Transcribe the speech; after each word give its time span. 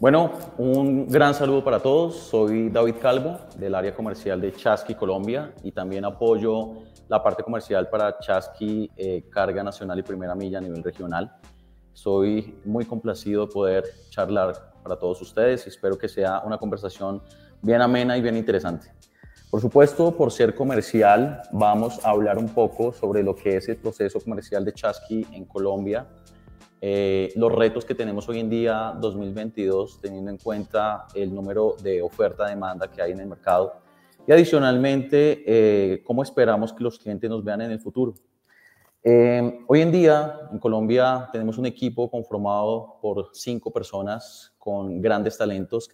Bueno, 0.00 0.32
un 0.56 1.06
gran 1.08 1.34
saludo 1.34 1.62
para 1.62 1.78
todos. 1.78 2.16
Soy 2.16 2.70
David 2.70 2.94
Calvo 3.02 3.36
del 3.58 3.74
área 3.74 3.94
comercial 3.94 4.40
de 4.40 4.50
Chasqui 4.50 4.94
Colombia 4.94 5.52
y 5.62 5.72
también 5.72 6.06
apoyo 6.06 6.84
la 7.06 7.22
parte 7.22 7.42
comercial 7.42 7.90
para 7.90 8.18
Chasqui 8.18 8.90
eh, 8.96 9.28
Carga 9.28 9.62
Nacional 9.62 9.98
y 9.98 10.02
Primera 10.02 10.34
Milla 10.34 10.56
a 10.56 10.62
nivel 10.62 10.82
regional. 10.82 11.30
Soy 11.92 12.58
muy 12.64 12.86
complacido 12.86 13.44
de 13.44 13.52
poder 13.52 13.84
charlar 14.08 14.72
para 14.82 14.96
todos 14.98 15.20
ustedes 15.20 15.66
y 15.66 15.68
espero 15.68 15.98
que 15.98 16.08
sea 16.08 16.40
una 16.46 16.56
conversación 16.56 17.22
bien 17.60 17.82
amena 17.82 18.16
y 18.16 18.22
bien 18.22 18.38
interesante. 18.38 18.90
Por 19.50 19.60
supuesto, 19.60 20.16
por 20.16 20.32
ser 20.32 20.54
comercial, 20.54 21.42
vamos 21.52 22.02
a 22.06 22.10
hablar 22.10 22.38
un 22.38 22.48
poco 22.48 22.92
sobre 22.94 23.22
lo 23.22 23.34
que 23.34 23.56
es 23.56 23.68
el 23.68 23.76
proceso 23.76 24.18
comercial 24.18 24.64
de 24.64 24.72
Chasqui 24.72 25.26
en 25.32 25.44
Colombia, 25.44 26.06
eh, 26.82 27.32
los 27.36 27.52
retos 27.52 27.84
que 27.84 27.94
tenemos 27.94 28.26
hoy 28.28 28.40
en 28.40 28.48
día 28.48 28.94
2022, 28.98 30.00
teniendo 30.00 30.30
en 30.30 30.38
cuenta 30.38 31.06
el 31.14 31.34
número 31.34 31.76
de 31.82 32.00
oferta-demanda 32.00 32.90
que 32.90 33.02
hay 33.02 33.12
en 33.12 33.20
el 33.20 33.26
mercado 33.26 33.74
y 34.26 34.32
adicionalmente 34.32 35.42
eh, 35.46 36.02
cómo 36.04 36.22
esperamos 36.22 36.72
que 36.72 36.82
los 36.82 36.98
clientes 36.98 37.28
nos 37.28 37.44
vean 37.44 37.60
en 37.62 37.72
el 37.72 37.80
futuro. 37.80 38.14
Eh, 39.02 39.60
hoy 39.66 39.80
en 39.80 39.92
día 39.92 40.40
en 40.52 40.58
Colombia 40.58 41.28
tenemos 41.32 41.58
un 41.58 41.66
equipo 41.66 42.10
conformado 42.10 42.98
por 43.02 43.30
cinco 43.32 43.70
personas 43.70 44.54
con 44.58 45.02
grandes 45.02 45.36
talentos, 45.36 45.90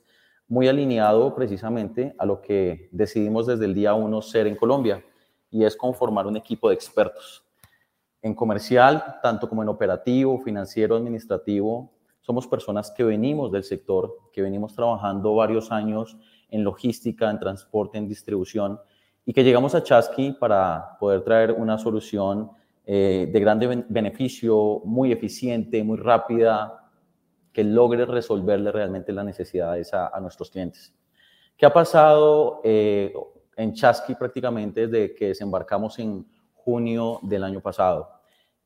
muy 0.48 0.68
alineado 0.68 1.34
precisamente 1.34 2.14
a 2.18 2.26
lo 2.26 2.40
que 2.40 2.88
decidimos 2.92 3.46
desde 3.46 3.64
el 3.64 3.74
día 3.74 3.94
uno 3.94 4.22
ser 4.22 4.46
en 4.46 4.54
Colombia 4.54 5.04
y 5.50 5.64
es 5.64 5.76
conformar 5.76 6.26
un 6.26 6.36
equipo 6.36 6.68
de 6.68 6.74
expertos 6.74 7.45
en 8.22 8.34
comercial, 8.34 9.18
tanto 9.22 9.48
como 9.48 9.62
en 9.62 9.68
operativo, 9.68 10.38
financiero, 10.40 10.96
administrativo. 10.96 11.92
Somos 12.20 12.46
personas 12.46 12.90
que 12.90 13.04
venimos 13.04 13.52
del 13.52 13.64
sector, 13.64 14.16
que 14.32 14.42
venimos 14.42 14.74
trabajando 14.74 15.34
varios 15.34 15.70
años 15.70 16.16
en 16.48 16.64
logística, 16.64 17.30
en 17.30 17.38
transporte, 17.38 17.98
en 17.98 18.08
distribución, 18.08 18.80
y 19.24 19.32
que 19.32 19.44
llegamos 19.44 19.74
a 19.74 19.82
Chasqui 19.82 20.32
para 20.32 20.96
poder 20.98 21.22
traer 21.22 21.52
una 21.52 21.78
solución 21.78 22.50
eh, 22.84 23.28
de 23.32 23.40
grande 23.40 23.84
beneficio, 23.88 24.80
muy 24.84 25.10
eficiente, 25.10 25.82
muy 25.82 25.98
rápida, 25.98 26.84
que 27.52 27.64
logre 27.64 28.04
resolverle 28.04 28.70
realmente 28.70 29.12
las 29.12 29.24
necesidades 29.24 29.92
a, 29.94 30.18
nuestros 30.20 30.50
clientes. 30.50 30.94
¿Qué 31.56 31.64
ha 31.64 31.72
pasado 31.72 32.60
eh, 32.62 33.12
en 33.56 33.72
Chasqui 33.72 34.14
prácticamente 34.14 34.86
desde 34.86 35.14
que 35.14 35.28
desembarcamos 35.28 35.98
en 35.98 36.26
junio 36.66 37.20
del 37.22 37.44
año 37.44 37.60
pasado? 37.60 38.10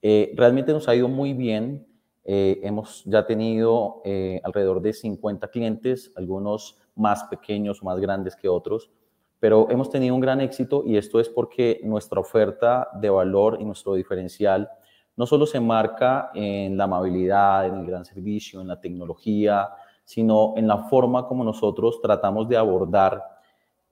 Eh, 0.00 0.32
realmente 0.34 0.72
nos 0.72 0.88
ha 0.88 0.94
ido 0.94 1.06
muy 1.06 1.34
bien. 1.34 1.86
Eh, 2.24 2.60
hemos 2.62 3.04
ya 3.04 3.26
tenido 3.26 4.00
eh, 4.06 4.40
alrededor 4.42 4.80
de 4.80 4.94
50 4.94 5.48
clientes, 5.48 6.10
algunos 6.16 6.78
más 6.94 7.24
pequeños 7.24 7.82
o 7.82 7.84
más 7.84 8.00
grandes 8.00 8.36
que 8.36 8.48
otros, 8.48 8.90
pero 9.38 9.68
hemos 9.70 9.90
tenido 9.90 10.14
un 10.14 10.20
gran 10.20 10.40
éxito 10.40 10.82
y 10.86 10.96
esto 10.96 11.20
es 11.20 11.28
porque 11.28 11.80
nuestra 11.84 12.20
oferta 12.20 12.88
de 12.94 13.10
valor 13.10 13.58
y 13.60 13.64
nuestro 13.64 13.94
diferencial 13.94 14.70
no 15.16 15.26
solo 15.26 15.44
se 15.44 15.60
marca 15.60 16.30
en 16.34 16.78
la 16.78 16.84
amabilidad, 16.84 17.66
en 17.66 17.74
el 17.74 17.86
gran 17.86 18.06
servicio, 18.06 18.62
en 18.62 18.68
la 18.68 18.80
tecnología, 18.80 19.68
sino 20.04 20.54
en 20.56 20.66
la 20.66 20.88
forma 20.88 21.26
como 21.26 21.44
nosotros 21.44 22.00
tratamos 22.00 22.48
de 22.48 22.56
abordar 22.56 23.22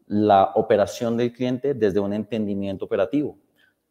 la 0.06 0.53
operación 0.55 1.17
del 1.17 1.33
cliente 1.33 1.75
desde 1.75 2.01
un 2.01 2.14
entendimiento 2.14 2.86
operativo. 2.86 3.36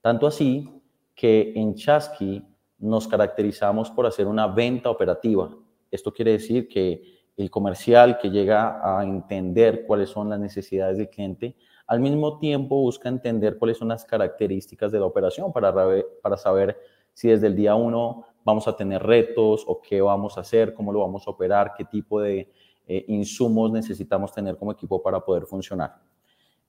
Tanto 0.01 0.27
así 0.27 0.69
que 1.15 1.53
en 1.55 1.75
Chasqui 1.75 2.43
nos 2.79 3.07
caracterizamos 3.07 3.89
por 3.91 4.05
hacer 4.05 4.27
una 4.27 4.47
venta 4.47 4.89
operativa. 4.89 5.49
Esto 5.89 6.13
quiere 6.13 6.33
decir 6.33 6.67
que 6.67 7.01
el 7.35 7.49
comercial 7.49 8.17
que 8.17 8.29
llega 8.29 8.79
a 8.83 9.03
entender 9.03 9.85
cuáles 9.85 10.09
son 10.09 10.29
las 10.29 10.39
necesidades 10.39 10.97
del 10.97 11.09
cliente, 11.09 11.55
al 11.85 11.99
mismo 11.99 12.37
tiempo 12.39 12.81
busca 12.81 13.09
entender 13.09 13.57
cuáles 13.57 13.77
son 13.77 13.87
las 13.87 14.03
características 14.05 14.91
de 14.91 14.99
la 14.99 15.05
operación 15.05 15.53
para, 15.53 16.37
saber 16.37 16.77
si 17.13 17.29
desde 17.29 17.47
el 17.47 17.55
día 17.55 17.75
uno 17.75 18.25
vamos 18.43 18.67
a 18.67 18.75
tener 18.75 19.03
retos 19.03 19.63
o 19.67 19.81
qué 19.81 20.01
vamos 20.01 20.37
a 20.37 20.41
hacer, 20.41 20.73
cómo 20.73 20.91
lo 20.91 20.99
vamos 20.99 21.27
a 21.27 21.31
operar, 21.31 21.73
qué 21.77 21.85
tipo 21.85 22.19
de 22.19 22.51
eh, 22.87 23.05
insumos 23.07 23.71
necesitamos 23.71 24.33
tener 24.33 24.57
como 24.57 24.71
equipo 24.71 25.01
para 25.01 25.19
poder 25.23 25.45
funcionar. 25.45 25.95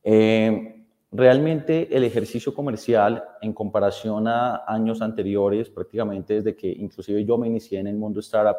Eh, 0.04 0.77
Realmente 1.10 1.96
el 1.96 2.04
ejercicio 2.04 2.52
comercial 2.52 3.24
en 3.40 3.54
comparación 3.54 4.28
a 4.28 4.64
años 4.66 5.00
anteriores, 5.00 5.70
prácticamente 5.70 6.34
desde 6.34 6.54
que 6.54 6.68
inclusive 6.68 7.24
yo 7.24 7.38
me 7.38 7.46
inicié 7.46 7.80
en 7.80 7.86
el 7.86 7.96
mundo 7.96 8.20
startup 8.20 8.56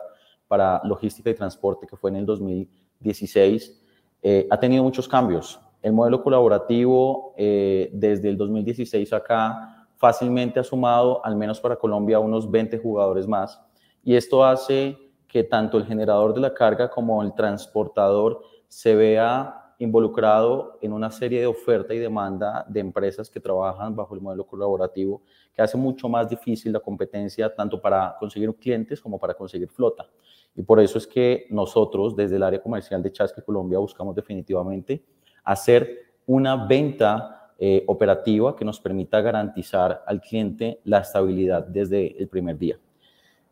para 0.48 0.82
logística 0.84 1.30
y 1.30 1.36
transporte, 1.36 1.86
que 1.86 1.96
fue 1.96 2.10
en 2.10 2.18
el 2.18 2.26
2016, 2.26 3.84
eh, 4.24 4.48
ha 4.50 4.60
tenido 4.60 4.84
muchos 4.84 5.08
cambios. 5.08 5.60
El 5.82 5.94
modelo 5.94 6.24
colaborativo 6.24 7.36
eh, 7.38 7.92
desde 7.94 8.30
el 8.30 8.38
2016 8.38 9.14
acá 9.14 9.88
fácilmente 9.96 10.60
ha 10.60 10.64
sumado, 10.64 11.24
al 11.24 11.36
menos 11.36 11.62
para 11.62 11.76
Colombia, 11.76 12.20
unos 12.20 12.50
20 12.50 12.80
jugadores 12.80 13.28
más. 13.28 13.62
Y 14.04 14.16
esto 14.16 14.44
hace 14.44 14.98
que 15.28 15.44
tanto 15.44 15.78
el 15.78 15.86
generador 15.86 16.34
de 16.34 16.42
la 16.42 16.54
carga 16.54 16.90
como 16.90 17.22
el 17.22 17.34
transportador 17.36 18.42
se 18.68 18.96
vea 18.96 19.69
involucrado 19.80 20.78
en 20.82 20.92
una 20.92 21.10
serie 21.10 21.40
de 21.40 21.48
oferta 21.48 21.94
y 21.94 22.00
demanda 22.00 22.66
de 22.68 22.82
empresas 22.82 23.30
que 23.30 23.40
trabajan 23.40 23.96
bajo 23.96 24.14
el 24.14 24.22
modelo 24.22 24.46
colaborativo, 24.46 25.22
que 25.54 25.62
hace 25.62 25.78
mucho 25.78 26.10
más 26.10 26.30
difícil 26.30 26.74
la 26.74 26.82
competencia 26.82 27.54
tanto 27.54 27.82
para 27.82 28.16
conseguir 28.20 28.54
clientes 28.56 29.02
como 29.02 29.18
para 29.18 29.34
conseguir 29.34 29.70
flota. 29.70 30.06
Y 30.54 30.64
por 30.64 30.82
eso 30.82 30.98
es 30.98 31.08
que 31.08 31.48
nosotros, 31.50 32.16
desde 32.16 32.36
el 32.36 32.44
área 32.44 32.62
comercial 32.62 33.02
de 33.02 33.12
Chasque 33.12 33.42
Colombia, 33.42 33.80
buscamos 33.80 34.14
definitivamente 34.14 35.02
hacer 35.46 36.12
una 36.28 36.68
venta 36.68 37.54
eh, 37.58 37.84
operativa 37.88 38.56
que 38.56 38.66
nos 38.66 38.80
permita 38.82 39.22
garantizar 39.22 40.04
al 40.06 40.20
cliente 40.20 40.82
la 40.84 41.00
estabilidad 41.00 41.66
desde 41.66 42.22
el 42.22 42.28
primer 42.28 42.58
día. 42.58 42.78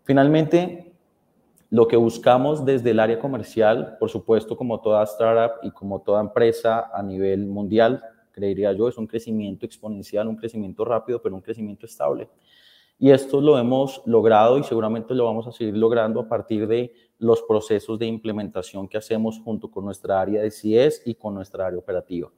Finalmente, 0.04 0.94
lo 1.69 1.88
que 1.88 1.97
buscamos 1.97 2.66
desde 2.66 2.91
el 2.91 3.00
área 3.00 3.19
comercial, 3.19 3.97
por 4.00 4.09
supuesto, 4.09 4.55
como 4.55 4.79
toda 4.79 5.03
startup 5.03 5.59
y 5.63 5.72
como 5.72 6.01
toda 6.01 6.22
empresa 6.22 6.89
a 6.94 7.03
nivel 7.03 7.45
mundial, 7.45 8.01
creería 8.31 8.72
yo, 8.72 8.88
es 8.88 8.97
un 8.97 9.07
crecimiento 9.07 9.66
exponencial, 9.66 10.28
un 10.28 10.35
crecimiento 10.35 10.85
rápido, 10.85 11.22
pero 11.22 11.35
un 11.35 11.41
crecimiento 11.41 11.85
estable. 11.85 12.29
Y 13.00 13.11
esto 13.11 13.41
lo 13.41 13.59
hemos 13.59 14.01
logrado 14.05 14.57
y 14.57 14.63
seguramente 14.63 15.13
lo 15.13 15.25
vamos 15.25 15.45
a 15.47 15.51
seguir 15.51 15.78
logrando 15.78 16.22
a 16.22 16.28
partir 16.28 16.67
de 16.67 16.94
los 17.19 17.44
procesos 17.44 17.99
de 17.99 18.07
implementación 18.07 18.88
que 18.88 18.97
hacemos 18.97 19.39
junto 19.39 19.69
con 19.69 19.85
nuestra 19.85 20.19
área 20.19 20.41
de 20.41 20.49
CIES 20.49 21.03
y 21.05 21.16
con 21.16 21.35
nuestra 21.35 21.67
área 21.67 21.78
operativa. 21.78 22.31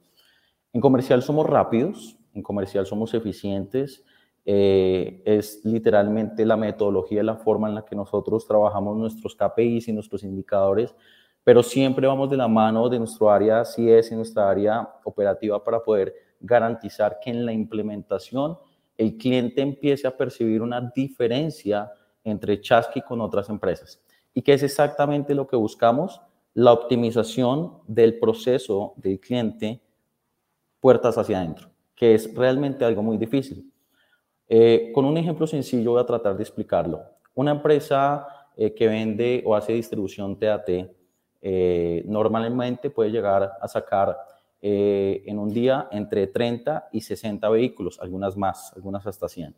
En 0.72 0.80
comercial 0.80 1.22
somos 1.22 1.46
rápidos, 1.46 2.18
en 2.34 2.42
comercial 2.42 2.84
somos 2.84 3.14
eficientes, 3.14 4.04
eh, 4.44 5.22
es 5.24 5.64
literalmente 5.64 6.44
la 6.46 6.56
metodología, 6.56 7.22
la 7.22 7.36
forma 7.36 7.68
en 7.68 7.74
la 7.74 7.84
que 7.84 7.94
nosotros 7.94 8.46
trabajamos 8.46 8.96
nuestros 8.96 9.36
KPIs 9.36 9.88
y 9.88 9.92
nuestros 9.92 10.24
indicadores, 10.24 10.94
pero 11.44 11.62
siempre 11.62 12.06
vamos 12.06 12.30
de 12.30 12.36
la 12.36 12.48
mano 12.48 12.88
de 12.88 12.98
nuestro 12.98 13.30
área 13.30 13.64
CIES 13.64 14.12
y 14.12 14.16
nuestra 14.16 14.48
área 14.48 14.88
operativa 15.04 15.62
para 15.62 15.82
poder 15.82 16.14
garantizar 16.40 17.18
que 17.22 17.30
en 17.30 17.44
la 17.44 17.52
implementación 17.52 18.58
el 18.96 19.16
cliente 19.16 19.62
empiece 19.62 20.06
a 20.06 20.16
percibir 20.16 20.62
una 20.62 20.80
diferencia 20.94 21.90
entre 22.22 22.60
Chasqui 22.60 23.00
con 23.00 23.20
otras 23.20 23.48
empresas. 23.48 24.02
¿Y 24.34 24.42
qué 24.42 24.52
es 24.52 24.62
exactamente 24.62 25.34
lo 25.34 25.46
que 25.46 25.56
buscamos? 25.56 26.20
La 26.54 26.72
optimización 26.72 27.78
del 27.86 28.18
proceso 28.18 28.94
del 28.96 29.18
cliente 29.18 29.80
puertas 30.80 31.16
hacia 31.16 31.38
adentro, 31.38 31.70
que 31.94 32.14
es 32.14 32.34
realmente 32.34 32.84
algo 32.84 33.02
muy 33.02 33.16
difícil. 33.16 33.70
Eh, 34.52 34.90
con 34.92 35.04
un 35.04 35.16
ejemplo 35.16 35.46
sencillo 35.46 35.92
voy 35.92 36.00
a 36.00 36.06
tratar 36.06 36.36
de 36.36 36.42
explicarlo. 36.42 37.04
Una 37.34 37.52
empresa 37.52 38.26
eh, 38.56 38.74
que 38.74 38.88
vende 38.88 39.44
o 39.46 39.54
hace 39.54 39.72
distribución 39.74 40.36
TAT 40.36 40.68
eh, 41.40 42.02
normalmente 42.04 42.90
puede 42.90 43.12
llegar 43.12 43.52
a 43.60 43.68
sacar 43.68 44.18
en 44.62 45.38
un 45.38 45.48
día 45.48 45.88
entre 45.90 46.26
30 46.26 46.90
y 46.92 47.00
60 47.00 47.48
vehículos, 47.48 47.98
algunas 47.98 48.36
más, 48.36 48.74
algunas 48.76 49.06
hasta 49.06 49.26
100. 49.26 49.54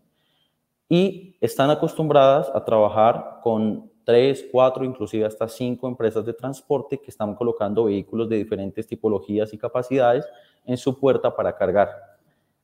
Y 0.89 1.37
están 1.41 1.71
acostumbradas 1.71 2.49
a 2.55 2.65
trabajar 2.65 3.41
con 3.43 3.91
3, 4.05 4.47
4, 4.53 4.85
inclusive 4.85 5.25
hasta 5.25 5.49
5 5.49 5.89
empresas 5.89 6.25
de 6.25 6.35
transporte 6.35 6.99
que 6.99 7.11
están 7.11 7.35
colocando 7.35 7.85
vehículos 7.85 8.29
de 8.29 8.37
diferentes 8.37 8.87
tipologías 8.87 9.53
y 9.53 9.59
capacidades 9.59 10.25
en 10.65 10.77
su 10.77 11.01
puerta 11.01 11.35
para 11.35 11.57
cargar. 11.57 12.12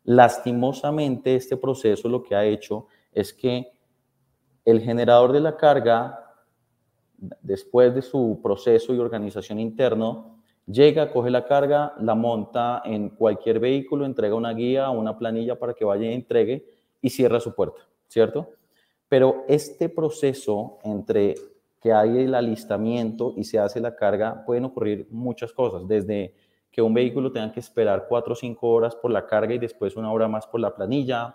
Lastimosamente, 0.08 1.34
este 1.34 1.58
proceso 1.58 2.08
lo 2.08 2.22
que 2.22 2.34
ha 2.34 2.42
hecho 2.42 2.86
es 3.12 3.30
que 3.34 3.70
el 4.64 4.80
generador 4.80 5.32
de 5.32 5.40
la 5.40 5.54
carga, 5.54 6.34
después 7.42 7.94
de 7.94 8.00
su 8.00 8.40
proceso 8.42 8.94
y 8.94 8.98
organización 9.00 9.60
interno, 9.60 10.38
llega, 10.64 11.12
coge 11.12 11.28
la 11.28 11.44
carga, 11.44 11.92
la 12.00 12.14
monta 12.14 12.80
en 12.86 13.10
cualquier 13.10 13.60
vehículo, 13.60 14.06
entrega 14.06 14.34
una 14.34 14.54
guía 14.54 14.88
o 14.88 14.98
una 14.98 15.18
planilla 15.18 15.58
para 15.58 15.74
que 15.74 15.84
vaya 15.84 16.10
y 16.10 16.14
entregue 16.14 16.64
y 17.02 17.10
cierra 17.10 17.38
su 17.38 17.54
puerta, 17.54 17.82
¿cierto? 18.06 18.52
Pero 19.10 19.44
este 19.46 19.90
proceso 19.90 20.78
entre 20.84 21.34
que 21.82 21.92
hay 21.92 22.20
el 22.20 22.34
alistamiento 22.34 23.34
y 23.36 23.44
se 23.44 23.58
hace 23.58 23.78
la 23.78 23.94
carga, 23.94 24.42
pueden 24.46 24.64
ocurrir 24.64 25.06
muchas 25.10 25.52
cosas, 25.52 25.86
desde 25.86 26.32
que 26.70 26.82
un 26.82 26.94
vehículo 26.94 27.32
tenga 27.32 27.52
que 27.52 27.60
esperar 27.60 28.06
cuatro 28.08 28.32
o 28.32 28.36
cinco 28.36 28.68
horas 28.68 28.94
por 28.94 29.10
la 29.10 29.26
carga 29.26 29.54
y 29.54 29.58
después 29.58 29.96
una 29.96 30.12
hora 30.12 30.28
más 30.28 30.46
por 30.46 30.60
la 30.60 30.74
planilla, 30.74 31.34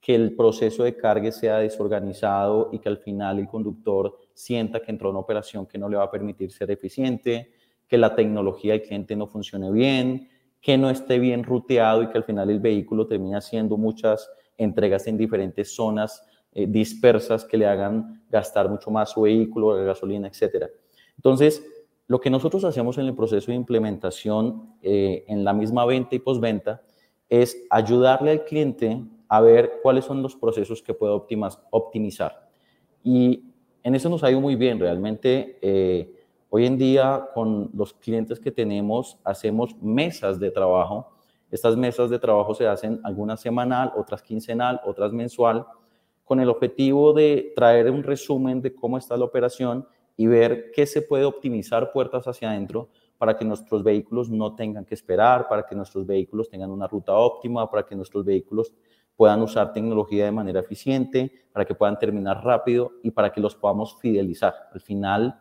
que 0.00 0.14
el 0.14 0.34
proceso 0.34 0.84
de 0.84 0.96
carga 0.96 1.30
sea 1.30 1.58
desorganizado 1.58 2.70
y 2.72 2.78
que 2.78 2.88
al 2.88 2.98
final 2.98 3.38
el 3.38 3.48
conductor 3.48 4.16
sienta 4.32 4.80
que 4.80 4.90
entró 4.90 5.08
a 5.08 5.10
una 5.10 5.20
operación 5.20 5.66
que 5.66 5.76
no 5.76 5.88
le 5.88 5.96
va 5.96 6.04
a 6.04 6.10
permitir 6.10 6.50
ser 6.52 6.70
eficiente, 6.70 7.52
que 7.86 7.98
la 7.98 8.14
tecnología 8.14 8.72
del 8.72 8.82
cliente 8.82 9.14
no 9.16 9.26
funcione 9.26 9.70
bien, 9.70 10.30
que 10.60 10.78
no 10.78 10.88
esté 10.88 11.18
bien 11.18 11.44
ruteado 11.44 12.02
y 12.02 12.08
que 12.08 12.18
al 12.18 12.24
final 12.24 12.48
el 12.50 12.60
vehículo 12.60 13.06
termine 13.06 13.36
haciendo 13.36 13.76
muchas 13.76 14.30
entregas 14.56 15.06
en 15.06 15.18
diferentes 15.18 15.74
zonas 15.74 16.22
eh, 16.52 16.66
dispersas 16.66 17.44
que 17.44 17.56
le 17.56 17.66
hagan 17.66 18.24
gastar 18.28 18.68
mucho 18.68 18.90
más 18.90 19.10
su 19.10 19.20
vehículo, 19.20 19.76
la 19.76 19.84
gasolina, 19.84 20.26
etc. 20.28 20.66
Entonces, 21.16 21.64
lo 22.10 22.20
que 22.20 22.28
nosotros 22.28 22.64
hacemos 22.64 22.98
en 22.98 23.06
el 23.06 23.14
proceso 23.14 23.52
de 23.52 23.56
implementación 23.56 24.74
eh, 24.82 25.24
en 25.28 25.44
la 25.44 25.52
misma 25.52 25.84
venta 25.84 26.16
y 26.16 26.18
postventa 26.18 26.82
es 27.28 27.56
ayudarle 27.70 28.32
al 28.32 28.44
cliente 28.44 29.00
a 29.28 29.40
ver 29.40 29.74
cuáles 29.80 30.06
son 30.06 30.20
los 30.20 30.34
procesos 30.34 30.82
que 30.82 30.92
puede 30.92 31.12
optimizar. 31.12 32.50
Y 33.04 33.44
en 33.84 33.94
eso 33.94 34.08
nos 34.08 34.24
ha 34.24 34.30
ido 34.32 34.40
muy 34.40 34.56
bien. 34.56 34.80
Realmente, 34.80 35.56
eh, 35.62 36.12
hoy 36.48 36.66
en 36.66 36.78
día, 36.78 37.28
con 37.32 37.70
los 37.74 37.94
clientes 37.94 38.40
que 38.40 38.50
tenemos, 38.50 39.16
hacemos 39.22 39.80
mesas 39.80 40.40
de 40.40 40.50
trabajo. 40.50 41.12
Estas 41.48 41.76
mesas 41.76 42.10
de 42.10 42.18
trabajo 42.18 42.56
se 42.56 42.66
hacen 42.66 42.98
algunas 43.04 43.40
semanal, 43.40 43.92
otras 43.96 44.20
quincenal, 44.20 44.80
otras 44.84 45.12
mensual, 45.12 45.64
con 46.24 46.40
el 46.40 46.48
objetivo 46.48 47.12
de 47.12 47.52
traer 47.54 47.88
un 47.88 48.02
resumen 48.02 48.60
de 48.60 48.74
cómo 48.74 48.98
está 48.98 49.16
la 49.16 49.26
operación 49.26 49.86
y 50.20 50.26
ver 50.26 50.70
qué 50.72 50.84
se 50.84 51.00
puede 51.00 51.24
optimizar 51.24 51.92
puertas 51.92 52.28
hacia 52.28 52.50
adentro 52.50 52.90
para 53.16 53.38
que 53.38 53.42
nuestros 53.42 53.82
vehículos 53.82 54.28
no 54.28 54.54
tengan 54.54 54.84
que 54.84 54.94
esperar, 54.94 55.48
para 55.48 55.64
que 55.64 55.74
nuestros 55.74 56.04
vehículos 56.04 56.50
tengan 56.50 56.70
una 56.70 56.86
ruta 56.86 57.14
óptima, 57.14 57.70
para 57.70 57.86
que 57.86 57.96
nuestros 57.96 58.22
vehículos 58.22 58.70
puedan 59.16 59.40
usar 59.40 59.72
tecnología 59.72 60.26
de 60.26 60.32
manera 60.32 60.60
eficiente, 60.60 61.32
para 61.54 61.64
que 61.64 61.74
puedan 61.74 61.98
terminar 61.98 62.44
rápido 62.44 62.92
y 63.02 63.10
para 63.12 63.32
que 63.32 63.40
los 63.40 63.54
podamos 63.54 63.98
fidelizar. 63.98 64.52
Al 64.74 64.82
final, 64.82 65.40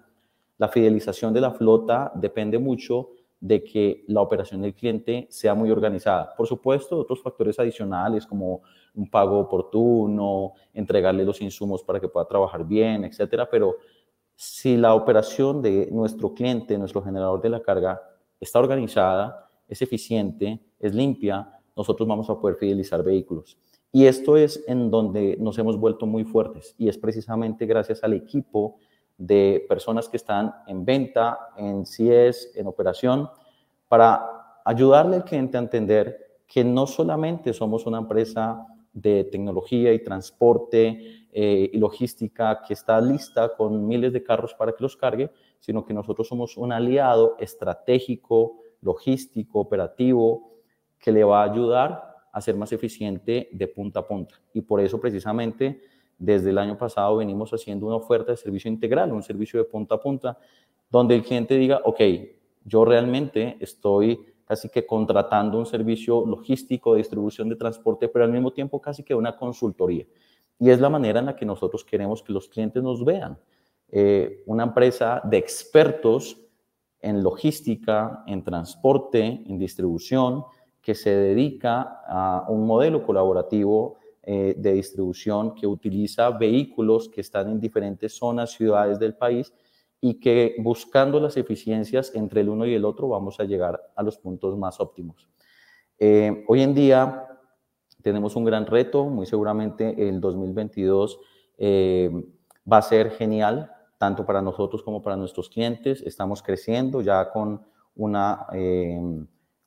la 0.58 0.70
fidelización 0.70 1.34
de 1.34 1.42
la 1.42 1.52
flota 1.52 2.14
depende 2.16 2.58
mucho 2.58 3.10
de 3.42 3.64
que 3.66 4.06
la 4.08 4.22
operación 4.22 4.62
del 4.62 4.76
cliente 4.76 5.28
sea 5.30 5.56
muy 5.56 5.72
organizada. 5.72 6.34
Por 6.38 6.48
supuesto, 6.48 6.98
otros 6.98 7.22
factores 7.22 7.60
adicionales 7.60 8.26
como 8.26 8.62
un 8.96 9.10
pago 9.10 9.40
oportuno, 9.40 10.54
entregarle 10.74 11.26
los 11.26 11.42
insumos 11.42 11.84
para 11.84 12.00
que 12.00 12.08
pueda 12.08 12.26
trabajar 12.26 12.66
bien, 12.66 13.04
etcétera, 13.04 13.50
pero 13.50 13.76
si 14.42 14.78
la 14.78 14.94
operación 14.94 15.62
de 15.62 15.90
nuestro 15.92 16.34
cliente, 16.34 16.78
nuestro 16.78 17.02
generador 17.02 17.42
de 17.42 17.50
la 17.50 17.62
carga, 17.62 18.02
está 18.40 18.60
organizada, 18.60 19.50
es 19.68 19.82
eficiente, 19.82 20.62
es 20.80 20.96
limpia, 20.96 21.60
nosotros 21.76 22.08
vamos 22.08 22.30
a 22.30 22.40
poder 22.40 22.56
fidelizar 22.56 23.04
vehículos. 23.04 23.58
Y 23.92 24.06
esto 24.06 24.38
es 24.38 24.64
en 24.66 24.90
donde 24.90 25.36
nos 25.42 25.58
hemos 25.58 25.78
vuelto 25.78 26.06
muy 26.06 26.24
fuertes 26.24 26.74
y 26.78 26.88
es 26.88 26.98
precisamente 26.98 27.66
gracias 27.66 28.02
al 28.02 28.14
equipo 28.14 28.78
de 29.18 29.66
personas 29.68 30.08
que 30.08 30.16
están 30.16 30.56
en 30.68 30.86
venta, 30.86 31.38
en 31.58 31.86
CIES, 31.86 32.54
en 32.56 32.68
operación, 32.68 33.30
para 33.90 34.62
ayudarle 34.64 35.18
al 35.18 35.26
cliente 35.26 35.58
a 35.58 35.60
entender 35.60 36.40
que 36.48 36.64
no 36.64 36.88
solamente 36.88 37.52
somos 37.52 37.86
una 37.86 37.98
empresa 37.98 38.66
de 38.94 39.24
tecnología 39.26 39.94
y 39.94 40.04
transporte 40.04 41.28
eh, 41.32 41.70
y 41.72 41.78
logística 41.78 42.62
que 42.68 42.74
está 42.74 43.00
lista 43.00 43.56
con 43.56 43.88
miles 43.88 44.14
de 44.14 44.24
carros 44.24 44.54
para 44.54 44.72
que 44.72 44.84
los 44.84 44.98
cargue, 44.98 45.30
sino 45.60 45.86
que 45.86 45.94
nosotros 45.94 46.28
somos 46.28 46.58
un 46.58 46.72
aliado 46.72 47.36
estratégico, 47.40 48.58
logístico, 48.82 49.60
operativo, 49.60 50.54
que 50.98 51.12
le 51.12 51.24
va 51.24 51.44
a 51.44 51.52
ayudar 51.52 52.10
a 52.32 52.42
ser 52.42 52.56
más 52.56 52.72
eficiente 52.72 53.50
de 53.52 53.68
punta 53.68 54.02
a 54.02 54.08
punta. 54.08 54.36
Y 54.54 54.62
por 54.62 54.80
eso 54.80 55.00
precisamente 55.00 55.82
desde 56.18 56.50
el 56.50 56.58
año 56.58 56.78
pasado 56.78 57.18
venimos 57.18 57.52
haciendo 57.52 57.88
una 57.88 57.96
oferta 57.96 58.32
de 58.32 58.38
servicio 58.38 58.70
integral, 58.70 59.12
un 59.12 59.24
servicio 59.24 59.60
de 59.60 59.66
punta 59.66 59.96
a 59.96 60.00
punta, 60.00 60.38
donde 60.90 61.16
el 61.16 61.24
cliente 61.24 61.56
diga, 61.56 61.82
ok, 61.86 62.02
yo 62.66 62.86
realmente 62.86 63.58
estoy 63.60 64.20
casi 64.50 64.68
que 64.68 64.84
contratando 64.84 65.60
un 65.60 65.68
servicio 65.68 66.26
logístico 66.26 66.94
de 66.94 66.98
distribución 66.98 67.50
de 67.50 67.56
transporte, 67.56 68.08
pero 68.08 68.26
al 68.26 68.32
mismo 68.32 68.52
tiempo 68.52 68.82
casi 68.82 69.04
que 69.04 69.14
una 69.14 69.38
consultoría. 69.38 70.08
Y 70.58 70.72
es 70.72 70.82
la 70.82 70.90
manera 70.90 71.20
en 71.20 71.28
la 71.28 71.36
que 71.36 71.46
nosotros 71.46 71.86
queremos 71.86 72.24
que 72.24 72.34
los 72.34 72.50
clientes 72.50 72.82
nos 72.82 73.06
vean. 73.06 73.38
Eh, 73.92 74.42
una 74.48 74.64
empresa 74.64 75.22
de 75.24 75.38
expertos 75.38 76.36
en 77.00 77.22
logística, 77.22 78.24
en 78.26 78.44
transporte, 78.44 79.44
en 79.46 79.60
distribución, 79.60 80.44
que 80.82 80.96
se 80.96 81.12
dedica 81.12 82.02
a 82.08 82.48
un 82.50 82.66
modelo 82.66 83.06
colaborativo 83.06 83.98
eh, 84.24 84.56
de 84.58 84.74
distribución 84.74 85.54
que 85.54 85.68
utiliza 85.68 86.32
vehículos 86.32 87.08
que 87.08 87.22
están 87.22 87.52
en 87.52 87.60
diferentes 87.60 88.18
zonas, 88.18 88.50
ciudades 88.54 88.98
del 88.98 89.14
país 89.14 89.54
y 90.02 90.20
que 90.20 90.56
buscando 90.60 91.20
las 91.20 91.38
eficiencias 91.38 92.14
entre 92.16 92.42
el 92.42 92.50
uno 92.50 92.66
y 92.66 92.74
el 92.74 92.86
otro 92.86 93.10
vamos 93.10 93.40
a 93.40 93.44
llegar 93.44 93.82
a 93.96 94.04
los 94.04 94.18
puntos 94.18 94.58
más 94.58 94.80
óptimos. 94.80 95.28
Eh, 95.98 96.46
hoy 96.48 96.62
en 96.62 96.74
día 96.74 97.28
tenemos 98.02 98.36
un 98.36 98.46
gran 98.46 98.66
reto, 98.66 99.06
muy 99.06 99.26
seguramente 99.26 100.08
el 100.08 100.22
2022 100.22 101.20
eh, 101.58 102.10
va 102.72 102.78
a 102.78 102.82
ser 102.82 103.12
genial, 103.12 103.72
tanto 103.98 104.26
para 104.26 104.42
nosotros 104.42 104.82
como 104.84 105.02
para 105.02 105.18
nuestros 105.18 105.50
clientes. 105.50 106.02
Estamos 106.02 106.42
creciendo 106.42 107.02
ya 107.02 107.30
con 107.32 107.62
una 107.96 108.48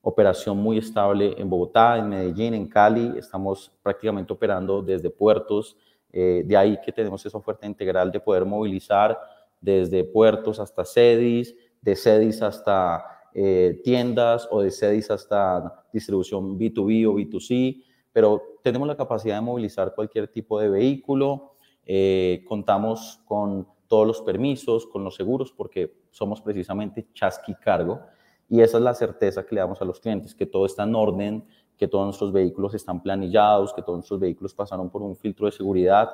operación 0.03 0.59
muy 0.59 0.79
estable 0.79 1.35
en 1.39 1.49
Bogotá, 1.49 1.97
en 1.97 2.09
Medellín, 2.09 2.55
en 2.55 2.69
Cali. 2.69 3.15
Estamos 3.17 3.73
prácticamente 3.83 4.33
operando 4.33 4.83
desde 4.83 5.11
puertos. 5.11 5.77
Eh, 6.13 6.43
de 6.45 6.57
ahí 6.57 6.79
que 6.85 6.93
tenemos 6.93 7.25
esa 7.25 7.39
oferta 7.39 7.67
integral 7.67 8.13
de 8.13 8.21
poder 8.21 8.45
movilizar 8.45 9.19
desde 9.63 10.05
puertos 10.05 10.61
hasta 10.61 10.85
sedis, 10.85 11.55
de 11.81 11.97
sedis 11.97 12.43
hasta 12.43 13.05
eh, 13.33 13.81
tiendas 13.83 14.47
o 14.51 14.61
de 14.61 14.71
sedis 14.71 15.11
hasta 15.11 15.87
distribución 15.93 16.59
B2B 16.59 17.07
o 17.09 17.15
B2C, 17.15 17.83
pero 18.13 18.43
tenemos 18.63 18.87
la 18.87 18.97
capacidad 18.97 19.37
de 19.37 19.41
movilizar 19.41 19.95
cualquier 19.95 20.29
tipo 20.29 20.61
de 20.61 20.69
vehículo. 20.69 21.55
Eh, 21.87 22.45
contamos 22.47 23.21
con 23.25 23.67
todos 23.89 24.07
los 24.07 24.21
permisos, 24.21 24.87
con 24.87 25.03
los 25.05 25.15
seguros, 25.17 25.53
porque 25.53 26.03
somos 26.11 26.41
precisamente 26.41 27.09
Chasqui 27.15 27.55
Cargo. 27.55 28.01
Y 28.49 28.61
esa 28.61 28.77
es 28.77 28.85
la 28.85 28.95
certeza 28.95 29.47
que 29.47 29.55
le 29.55 29.61
damos 29.63 29.81
a 29.81 29.85
los 29.85 29.99
clientes, 29.99 30.35
que 30.35 30.45
todo 30.45 30.67
está 30.67 30.83
en 30.83 30.95
orden, 30.95 31.45
que 31.77 31.89
todos 31.89 32.05
nuestros 32.05 32.33
vehículos 32.33 32.75
están 32.75 33.03
planillados, 33.03 33.73
que 33.73 33.83
todos 33.83 33.99
nuestros 33.99 34.21
vehículos 34.21 34.55
pasaron 34.55 34.91
por 34.91 35.03
un 35.03 35.17
filtro 35.17 35.47
de 35.47 35.53
seguridad. 35.53 36.11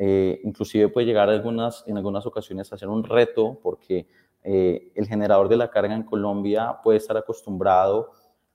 Eh, 0.00 0.40
inclusive 0.44 0.88
puede 0.88 1.06
llegar 1.06 1.28
algunas, 1.28 1.82
en 1.88 1.96
algunas 1.96 2.24
ocasiones 2.24 2.72
a 2.72 2.78
ser 2.78 2.88
un 2.88 3.02
reto 3.02 3.58
porque 3.60 4.06
eh, 4.44 4.92
el 4.94 5.08
generador 5.08 5.48
de 5.48 5.56
la 5.56 5.68
carga 5.68 5.92
en 5.92 6.04
Colombia 6.04 6.78
puede 6.84 6.98
estar 6.98 7.16
acostumbrado 7.16 8.12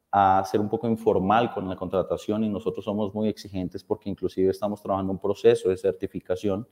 a 0.10 0.42
ser 0.46 0.62
un 0.62 0.70
poco 0.70 0.88
informal 0.88 1.52
con 1.54 1.68
la 1.68 1.76
contratación 1.76 2.46
y 2.46 2.50
nosotros 2.50 2.86
somos 2.86 3.14
muy 3.14 3.28
exigentes 3.28 3.84
porque 3.84 4.10
inclusive 4.10 4.52
estamos 4.52 4.82
trabajando 4.82 5.12
un 5.12 5.20
proceso 5.20 5.70
de 5.70 5.76
certificación. 5.76 6.66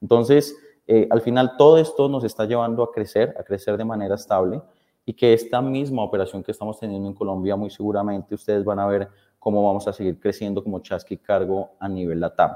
Entonces, 0.00 0.56
eh, 0.88 1.06
al 1.10 1.20
final 1.20 1.56
todo 1.56 1.78
esto 1.78 2.08
nos 2.08 2.24
está 2.24 2.46
llevando 2.46 2.82
a 2.82 2.90
crecer, 2.90 3.34
a 3.38 3.44
crecer 3.44 3.76
de 3.76 3.84
manera 3.84 4.16
estable 4.16 4.60
y 5.04 5.14
que 5.14 5.32
esta 5.32 5.62
misma 5.62 6.02
operación 6.02 6.42
que 6.42 6.50
estamos 6.50 6.80
teniendo 6.80 7.08
en 7.08 7.14
Colombia, 7.14 7.54
muy 7.54 7.70
seguramente 7.70 8.34
ustedes 8.34 8.64
van 8.64 8.80
a 8.80 8.86
ver 8.86 9.08
cómo 9.38 9.64
vamos 9.64 9.86
a 9.86 9.92
seguir 9.92 10.18
creciendo 10.18 10.64
como 10.64 10.80
Chasqui 10.80 11.18
Cargo 11.18 11.70
a 11.78 11.88
nivel 11.88 12.18
LATAM. 12.18 12.50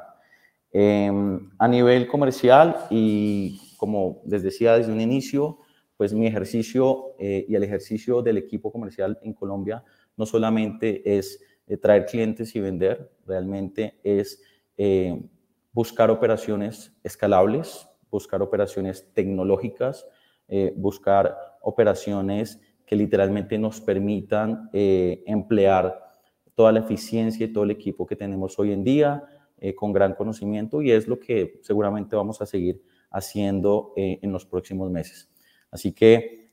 Em, 0.72 1.50
a 1.58 1.66
nivel 1.66 2.06
comercial 2.06 2.86
y 2.90 3.60
como 3.76 4.22
les 4.24 4.44
decía 4.44 4.76
desde 4.76 4.92
un 4.92 5.00
inicio, 5.00 5.58
pues 5.96 6.14
mi 6.14 6.28
ejercicio 6.28 7.16
eh, 7.18 7.44
y 7.48 7.56
el 7.56 7.64
ejercicio 7.64 8.22
del 8.22 8.38
equipo 8.38 8.70
comercial 8.70 9.18
en 9.22 9.34
Colombia 9.34 9.82
no 10.16 10.26
solamente 10.26 11.18
es 11.18 11.42
eh, 11.66 11.76
traer 11.76 12.06
clientes 12.06 12.54
y 12.54 12.60
vender, 12.60 13.10
realmente 13.26 13.98
es 14.04 14.40
eh, 14.76 15.20
buscar 15.72 16.08
operaciones 16.10 16.94
escalables, 17.02 17.88
buscar 18.08 18.40
operaciones 18.40 19.12
tecnológicas, 19.12 20.06
buscar 20.74 21.36
operaciones 21.62 22.60
que 22.84 22.96
literalmente 22.96 23.56
nos 23.56 23.80
permitan 23.80 24.68
emplear 24.72 25.96
toda 26.56 26.72
la 26.72 26.80
eficiencia 26.80 27.46
y 27.46 27.52
todo 27.52 27.62
el 27.62 27.70
equipo 27.70 28.04
que 28.04 28.16
tenemos 28.16 28.58
hoy 28.58 28.72
en 28.72 28.82
día 28.82 29.22
eh, 29.60 29.74
con 29.74 29.92
gran 29.92 30.14
conocimiento 30.14 30.82
y 30.82 30.90
es 30.90 31.06
lo 31.06 31.18
que 31.20 31.60
seguramente 31.62 32.16
vamos 32.16 32.40
a 32.40 32.46
seguir 32.46 32.82
haciendo 33.10 33.92
eh, 33.96 34.18
en 34.22 34.32
los 34.32 34.44
próximos 34.46 34.90
meses. 34.90 35.30
Así 35.70 35.92
que, 35.92 36.50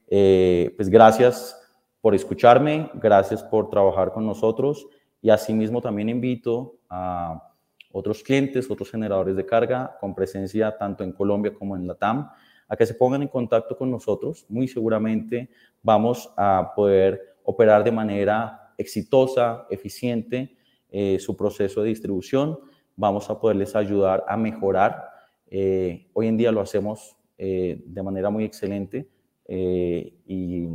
pues 0.75 0.89
gracias 0.89 1.59
por 2.01 2.13
escucharme, 2.13 2.89
gracias 2.93 3.43
por 3.43 3.69
trabajar 3.69 4.13
con 4.13 4.25
nosotros 4.25 4.87
y 5.21 5.29
asimismo 5.29 5.81
también 5.81 6.09
invito 6.09 6.79
a 6.89 7.53
otros 7.91 8.21
clientes, 8.23 8.69
otros 8.69 8.91
generadores 8.91 9.35
de 9.35 9.45
carga 9.45 9.97
con 9.99 10.13
presencia 10.13 10.77
tanto 10.77 11.03
en 11.03 11.11
Colombia 11.11 11.53
como 11.53 11.75
en 11.75 11.87
la 11.87 11.95
TAM 11.95 12.29
a 12.67 12.75
que 12.75 12.85
se 12.85 12.93
pongan 12.93 13.21
en 13.21 13.27
contacto 13.27 13.77
con 13.77 13.89
nosotros. 13.89 14.45
Muy 14.49 14.67
seguramente 14.67 15.49
vamos 15.81 16.31
a 16.37 16.73
poder 16.75 17.37
operar 17.43 17.83
de 17.83 17.91
manera 17.91 18.73
exitosa, 18.77 19.65
eficiente 19.69 20.57
eh, 20.89 21.17
su 21.19 21.35
proceso 21.35 21.81
de 21.81 21.89
distribución. 21.89 22.59
Vamos 22.97 23.29
a 23.29 23.39
poderles 23.39 23.75
ayudar 23.75 24.25
a 24.27 24.35
mejorar. 24.35 25.09
Eh, 25.49 26.09
hoy 26.13 26.27
en 26.27 26.35
día 26.35 26.51
lo 26.51 26.59
hacemos 26.59 27.15
eh, 27.37 27.81
de 27.85 28.03
manera 28.03 28.29
muy 28.29 28.43
excelente 28.43 29.09
y 29.49 30.67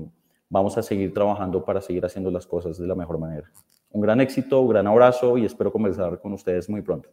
vamos 0.49 0.79
a 0.79 0.83
seguir 0.83 1.13
trabajando 1.13 1.63
para 1.63 1.83
seguir 1.83 2.07
haciendo 2.07 2.31
las 2.31 2.47
cosas 2.47 2.79
de 2.79 2.87
la 2.87 2.95
mejor 2.95 3.19
manera. 3.19 3.51
Un 3.91 4.01
gran 4.01 4.19
éxito, 4.23 4.63
un 4.63 4.69
gran 4.69 4.87
abrazo 4.87 5.37
y 5.37 5.45
espero 5.45 5.71
conversar 5.71 6.19
con 6.21 6.33
ustedes 6.33 6.71
muy 6.71 6.81
pronto. 6.81 7.11